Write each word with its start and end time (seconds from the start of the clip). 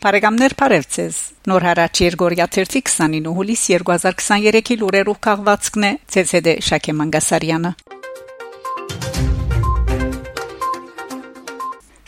Բարեկամներ 0.00 0.54
Փարեվցես 0.56 1.16
Նոր 1.50 1.64
հարաճ 1.68 2.00
Երգորիա 2.06 2.46
29 2.56 3.34
հուլիս 3.36 3.64
2023-ի 3.74 4.78
լուրերով 4.80 5.20
քաղվածքն 5.28 5.88
է 5.90 5.94
ՑՍԴ 6.24 6.56
Շակե 6.70 6.94
Մանգասարյանը 7.02 7.76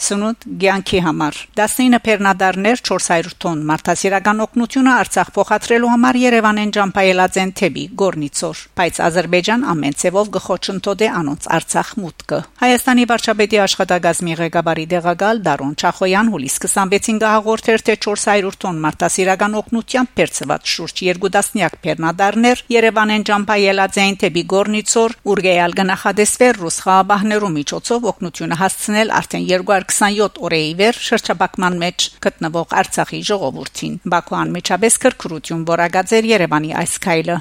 Սնունդ 0.03 0.46
ցանկի 0.82 1.00
համար 1.05 1.37
19 1.59 1.98
բեռնադարներ 2.07 2.80
400 2.89 3.34
տոն 3.43 3.61
մարդասիրական 3.69 4.41
օգնությունը 4.45 4.93
Արցախ 5.02 5.29
փոխադրելու 5.37 5.91
համար 5.93 6.19
Երևանեն 6.23 6.73
ջամփայելած 6.77 7.37
են 7.43 7.52
թեպի 7.60 7.84
Գորնիցոր 8.02 8.62
բայց 8.80 8.98
Ադրբեջան 9.07 9.66
ամեն 9.73 9.96
ցևով 10.02 10.30
գխոչընդոտ 10.37 11.05
է 11.07 11.10
անոնց 11.23 11.46
Արցախ 11.57 11.93
մուտքը 12.02 12.41
Հայաստանի 12.62 13.05
վարչապետի 13.12 13.60
աշխատագազմի 13.62 14.37
ղեկավարի 14.43 14.87
դեղակալ 14.93 15.43
Դարոն 15.46 15.77
Չախոյան 15.83 16.32
հուլիս 16.32 16.57
26-ին 16.66 17.23
գահաղորդեր 17.23 17.84
թե 17.87 17.96
400 18.07 18.59
տոն 18.62 18.82
մարդասիրական 18.87 19.57
օգնությամբ 19.62 20.12
բերծված 20.19 20.73
շուրջ 20.73 21.05
2 21.12 21.32
դասնյակ 21.37 21.79
բեռնադարներ 21.87 22.65
Երևանեն 22.73 23.27
ջամփայելած 23.30 24.01
են 24.02 24.19
թեպի 24.23 24.45
Գորնիցոր 24.52 25.16
ուրգեալ 25.32 25.77
գնահատեսվեր 25.82 26.60
ռուս 26.62 26.79
խաղաբահներու 26.87 27.52
միջոցով 27.59 28.10
օգնությունը 28.12 28.60
հասցնել 28.62 29.15
արդեն 29.23 29.46
27 29.92 30.38
օրեի 30.46 30.70
վեր 30.78 30.98
շրջապակման 31.06 31.74
մեջ 31.82 32.05
գտնվող 32.24 32.70
Արցախի 32.80 33.20
ժողովրդին 33.28 33.98
Բաքու 34.15 34.38
անմիջապես 34.38 34.96
քրքրություն 35.05 35.66
որակած 35.68 36.15
էր 36.18 36.28
Երևանի 36.32 36.73
այս 36.80 36.95
քայլը 37.06 37.37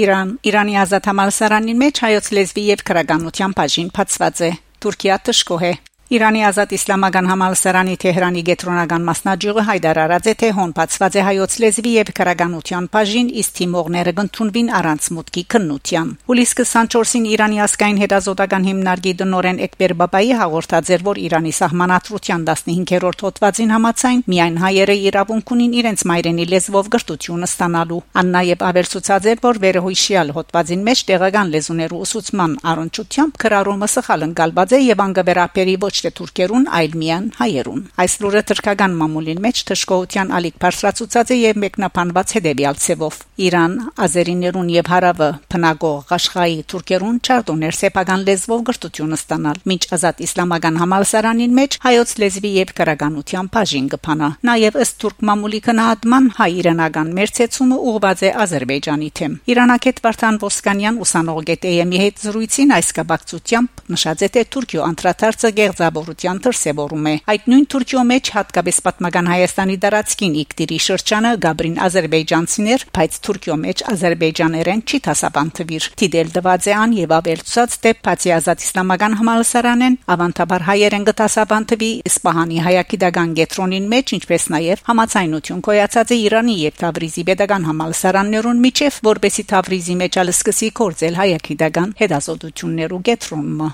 Իրան 0.00 0.34
Իրանի 0.46 0.76
ազատ 0.86 1.10
համալսարանին 1.10 1.80
մեջ 1.82 2.02
հայոց 2.06 2.32
լեզվի 2.38 2.66
եւ 2.70 2.84
քրագանության 2.90 3.56
բաժին 3.58 3.94
բացված 3.96 4.42
է 4.46 4.50
Թուրքիա 4.80 5.16
տշկոհ 5.26 5.64
է 5.66 5.72
Իրանի 6.10 6.40
ազատ 6.42 6.72
իսլամական 6.74 7.28
համալսարանի 7.30 7.92
Թեհրանի 8.02 8.40
գետրոնական 8.48 9.04
մասնաճյուղը 9.06 9.62
հայտարարած 9.68 10.24
է 10.26 10.32
թե 10.40 10.48
հոնպացված 10.56 11.18
է 11.20 11.22
հայոց 11.26 11.52
լեզվի 11.62 11.92
եւ 11.96 12.08
քրագանության 12.18 12.88
բաժին 12.96 13.28
իսկ 13.42 13.52
թիմողները 13.60 14.14
կընդունվին 14.18 14.72
առանց 14.80 15.06
մուտքի 15.14 15.44
քննության։ 15.54 16.10
Հուլիս 16.30 16.54
24-ին 16.58 17.28
Իրանի 17.30 17.62
ասկային 17.62 18.00
հետազոտական 18.02 18.66
հիմնարկի 18.70 19.12
դնորեն 19.20 19.62
Էկբեր 19.70 19.94
Բաբայի 20.02 20.34
հաղորդած 20.40 20.90
էր, 20.90 21.04
որ 21.06 21.22
Իրանի 21.30 21.54
սահմանադրության 21.60 22.42
15-րդ 22.50 23.24
հոդվածին 23.30 23.70
համաձայն 23.78 24.26
միայն 24.34 24.58
հայերը 24.66 24.98
իրավունք 25.14 25.54
ունին 25.54 25.78
իրենց 25.78 26.04
մայրենի 26.10 26.48
լեզվով 26.50 26.90
գրթությունը 26.90 27.50
ստանալու։ 27.54 28.02
Ան 28.18 28.34
նաեւ 28.34 28.66
ավելցուցած 28.70 29.30
էր, 29.30 29.40
որ 29.46 29.62
վերահույշյալ 29.68 30.34
հոդվածին 30.40 30.84
մեջ 30.90 31.06
տեղական 31.10 31.54
լեզուներու 31.54 32.02
ուսուցման 32.10 32.58
առընչությամբ 32.74 33.40
քրարումը 33.44 33.90
սխալ 33.94 34.28
ընկալված 34.30 34.74
է 34.74 34.84
եւ 34.90 35.06
անգաբերապերի 35.06 35.76
ոչ 35.86 35.99
թե 36.00 36.10
թուրքերուն, 36.20 36.66
այլ 36.80 36.94
միան 37.00 37.26
հայերուն։ 37.40 37.82
Այս 38.00 38.14
լուրը 38.20 38.42
թրքական 38.50 38.94
մամուլին 39.00 39.42
մեջ 39.44 39.62
թշկողության 39.70 40.32
ալիք 40.40 40.56
բարձրացուցած 40.64 41.30
է 41.30 41.36
եւ 41.40 41.60
մեկնաբանված 41.64 42.34
հետեւյալ 42.36 42.80
ցևով. 42.84 43.18
Իրան, 43.40 43.74
ազերիներուն 44.04 44.70
եւ 44.74 44.90
հարավը 44.90 45.28
փնագող 45.50 46.14
աշխայի 46.16 46.58
թուրքերուն 46.70 47.20
չարդոներ 47.20 47.78
սեփական 47.80 48.24
լեզվով 48.30 48.64
գրթություն 48.70 49.16
ստանալ։ 49.16 49.60
Մինչ 49.70 49.82
ազատ 49.96 50.22
իսլամական 50.26 50.80
համալսարանին 50.80 51.56
մեջ 51.60 51.78
հայոց 51.84 52.14
լեզվի 52.20 52.52
եւ 52.60 52.72
քրագանության 52.80 53.50
բաժին 53.54 53.88
կփանա։ 53.94 54.30
Նաեւ 54.50 54.78
ըստ 54.84 54.98
թուրք 55.00 55.24
մամուլի 55.30 55.60
քնահատման 55.70 56.28
հայ-իրանական 56.40 57.12
մերցեցումը 57.20 57.78
ուղղված 57.90 58.20
է 58.20 58.32
Ադրբեջանի 58.44 59.10
թեմ։ 59.20 59.34
Իրանակետ 59.50 60.02
Վարդան 60.04 60.40
Ոսկանյան 60.44 61.00
ուսանող 61.04 61.40
գետեյեմի 61.50 62.00
հետ 62.04 62.22
զրույցին 62.24 62.74
այս 62.76 62.90
կապակցությամբ 63.00 63.84
նշած 63.94 64.24
է 64.26 64.28
թե 64.34 64.44
Թուրքիո 64.54 64.82
անդրադարձը 64.90 65.50
գեղձ 65.60 65.80
մտավորության 65.90 66.38
դրսևորում 66.44 67.06
է։ 67.10 67.14
Այդ 67.30 67.46
նույն 67.50 67.64
Թուրքիո 67.70 68.02
մեջ 68.10 68.28
հատկապես 68.34 68.76
պատմական 68.86 69.28
Հայաստանի 69.30 69.76
դարածքին 69.82 70.34
Իգտիրի 70.40 70.78
շրջանը 70.86 71.32
Գաբրին 71.44 71.76
ազերբայջանցիներ, 71.86 72.84
բայց 72.94 73.18
Թուրքիո 73.26 73.56
մեջ 73.64 73.82
ազերբայջաներեն 73.90 74.82
չի 74.86 75.00
դասաբանթվիր։ 75.06 75.88
Տիդել 76.00 76.30
դվաձեան 76.36 76.94
եւ 77.00 77.14
ավելցած 77.18 77.76
թե 77.80 77.92
բացի 78.06 78.30
ազատ 78.38 78.64
իսլամական 78.66 79.16
համալսարանեն 79.20 79.98
ավանդաբար 80.14 80.64
հայերեն 80.70 81.06
գտասաբանթվի 81.10 81.90
Իսպահանի 82.10 82.62
հայագիտական 82.70 83.34
գետրոնին 83.40 83.90
մեջ, 83.90 84.14
ինչպես 84.20 84.48
նաեւ 84.54 84.84
համացայնություն 84.90 85.64
կոյացած 85.70 86.14
է 86.14 86.20
Իրանի 86.30 86.56
եւ 86.60 86.80
Թավրիզի 86.84 87.26
pedagogan 87.30 87.68
համալսարաններուն 87.70 88.64
միջև, 88.66 89.00
որբեսի 89.10 89.46
Թավրիզի 89.50 89.98
մեջ 90.04 90.20
ալսկսի 90.24 90.72
կորձել 90.80 91.20
հայագիտական 91.24 91.96
հետազոտություններու 92.04 93.04
գետրոնը։ 93.10 93.70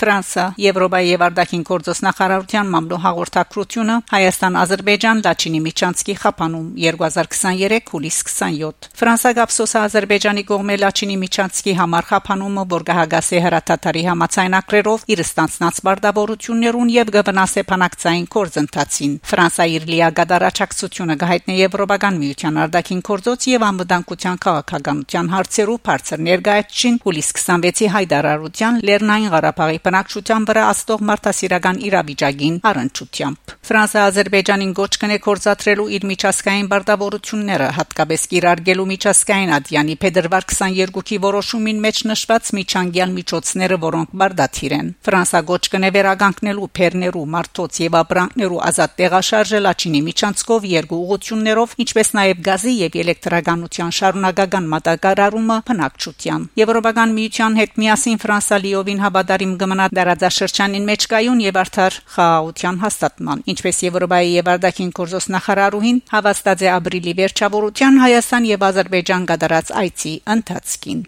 Ֆրանսա 0.00 0.44
Եվրոպայի 0.56 1.08
եւ 1.10 1.22
Արդակին 1.26 1.62
գործոս 1.68 1.98
նախարարության 2.06 2.68
մամլո 2.72 2.98
հաղորդակցությունը 3.04 3.96
Հայաստան-Ադրբեջան 4.10 5.18
Լաչինի 5.26 5.58
Միչանցկի 5.66 6.14
խափանում 6.20 6.68
2023 6.84 7.90
հուլիս 7.90 8.20
27 8.30 8.88
Ֆրանսա 9.00 9.32
գապսոսը 9.38 9.82
Ադրբեջանի 9.90 10.44
կողմէ 10.50 10.76
Լաչինի 10.80 11.16
Միչանցկի 11.20 11.74
համար 11.80 12.08
խափանումը 12.10 12.64
որգահագասե 12.70 13.42
հրատատարի 13.44 14.04
համացայնակրերով 14.08 15.04
իր 15.12 15.22
ստանցնած 15.26 15.82
բարդավորություններուն 15.90 16.94
եւ 16.96 17.12
գվնասե 17.20 17.64
փանակցային 17.68 18.26
կորձընթացին 18.40 19.12
Ֆրանսա 19.30 19.68
իր 19.76 19.86
լիագադարաչակցությունը 19.92 21.18
գահիտնի 21.20 21.58
Եվրոպական 21.60 22.20
միության 22.24 22.60
Արդակին 22.64 23.04
գործոց 23.10 23.48
եւ 23.50 23.68
անվտանգության 23.68 24.40
քաղաքականության 24.48 25.30
հարցերու 25.36 25.78
բարձր 25.90 26.24
ներկայացին 26.30 27.00
հուլիս 27.04 27.30
26-ի 27.36 27.92
հայտարարության 28.00 28.82
Լեռնային 28.90 29.32
Ղարաբաղի 29.34 29.80
բնակչության 29.90 30.44
վրա 30.46 30.64
աստող 30.70 31.00
մարդասիրական 31.10 31.78
իրավիճակին 31.90 32.56
առընչությամբ։ 32.70 33.54
Ֆրանսիա 33.70 34.02
Ադրբեջանին 34.10 34.72
գոչ 34.78 34.92
կնե 35.02 35.16
կորցատրելու 35.24 35.86
իր 35.96 36.04
միջազգային 36.10 36.68
բարդավորությունները, 36.70 37.68
հատկապես 37.78 38.22
կիրարգելու 38.30 38.86
միջազգային 38.90 39.52
ադյանի 39.56 39.96
փետրվար 40.04 40.46
22-ի 40.50 41.18
որոշումին 41.26 41.82
մեջ 41.86 42.00
նշված 42.10 42.50
միջանկյալ 42.60 43.14
միջոցները, 43.18 43.78
որոնք 43.84 44.14
բարդաթիր 44.20 44.74
են։ 44.78 44.88
Ֆրանսիա 45.10 45.40
գոչ 45.50 45.64
կնե 45.74 45.90
վերագանքնելու 45.96 46.70
Փերներու, 46.80 47.24
Մարտոց 47.34 47.80
եւ 47.80 47.98
Աբրանքներու 48.00 48.62
ազատ 48.70 48.96
տեղաշարժը 49.00 49.60
Լաչինի 49.66 50.00
միջանցքով 50.10 50.68
երկու 50.70 51.00
ուղություններով, 51.00 51.76
ինչպես 51.84 52.12
նաեւ 52.20 52.42
գազի 52.50 52.74
եւ 52.80 52.98
էլեկտրականության 53.00 53.94
շարունակական 54.00 54.70
մատակարարումը 54.74 55.58
փնակչության։ 55.70 56.48
Եվրոպական 56.60 57.14
միության 57.20 57.60
հետ 57.60 57.80
միասին 57.80 58.20
Ֆրանսիա 58.20 58.60
լիովին 58.60 59.02
հավատարիմ 59.04 59.54
կմնա 59.60 59.79
ժամանակ 59.80 59.96
դարաձաշրջանին 59.96 60.88
մեջ 60.88 61.04
կայուն 61.10 61.38
եւ 61.40 61.58
արդար 61.60 61.94
խաղաղության 62.14 62.80
հաստատման 62.82 63.44
ինչպես 63.52 63.80
Եվրոպայի 63.86 64.34
եւ 64.34 64.50
Արդակին 64.54 64.90
կորզոս 64.98 65.28
նախարարուհին 65.36 66.02
հավաստած 66.12 66.66
է 66.66 66.70
ապրիլի 66.74 67.16
վերջավորության 67.22 68.02
Հայաստան 68.04 68.50
եւ 68.50 68.68
Ադրբեջան 68.70 69.26
կդարած 69.32 69.74
այցի 69.80 70.14
ընթացքին 70.36 71.02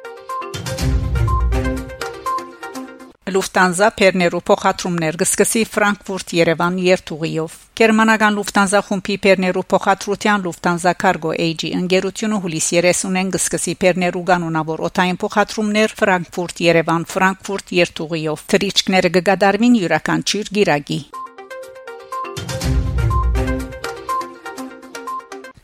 Lufthansa 3.32 3.88
Perneru 3.96 4.40
փոխադրումներ 4.48 5.16
կսկսի 5.22 5.62
Ֆրանկֆուրտ-Երևան 5.72 6.74
երթուղիով 6.84 7.54
Գերմանական 7.80 8.36
Lufthansa 8.38 8.82
խումբի 8.88 9.16
Perneru 9.26 9.62
փոխադրության 9.72 10.44
Lufthansa 10.46 10.92
Cargo 11.04 11.32
AG 11.46 11.64
ընկերությունը 11.78 12.42
հուլիս 12.44 12.68
30-ին 12.76 13.32
կսկսի 13.36 13.74
Perneru 13.86 14.22
կանոնավոր 14.28 14.84
օթային 14.90 15.20
փոխադրումներ 15.24 15.96
Ֆրանկֆուրտ-Երևան 16.02 17.08
Ֆրանկֆուրտ 17.14 17.74
երթուղիով 17.80 18.46
Թրիչկները 18.52 19.12
կգադարվին 19.16 19.82
յուրաքանչյուր 19.82 20.54
գիրագի 20.60 21.00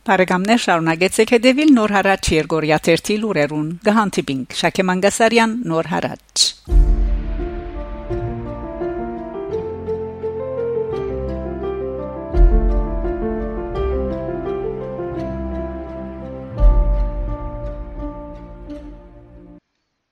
Բարեկամներ 0.09 0.61
շարունակեցեք 0.65 1.33
հետևել 1.37 1.73
Նոր 1.77 1.93
հարաճ 1.99 2.31
Երգորիա 2.33 2.81
1 2.97 3.13
լուրերուն։ 3.27 3.69
Գահանտիբինգ 3.91 4.61
Շակե 4.65 4.89
Մանգասարյան 4.89 5.59
Նոր 5.69 5.93
հարաճ 5.93 6.49